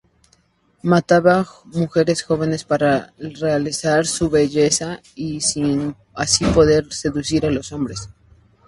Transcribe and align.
Mataba 0.81 1.45
mujeres 1.73 2.23
jóvenes 2.23 2.63
para 2.63 3.13
realzar 3.19 4.07
su 4.07 4.31
belleza 4.31 4.99
y, 5.13 5.37
así, 6.15 6.43
poder 6.55 6.91
seducir 6.91 7.45
a 7.45 7.51
los 7.51 7.71
hombres. 7.71 8.09